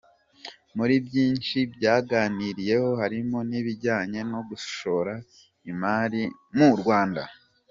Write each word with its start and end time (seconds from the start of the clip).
Muri 0.77 0.95
byinshi 1.07 1.57
byaganiriweho 1.73 2.89
harimo 3.01 3.37
n’ibijyanye 3.49 4.19
no 4.31 4.39
gushora 4.49 5.13
imari 5.71 6.21
mu 6.57 6.69
Rwanda. 6.79 7.23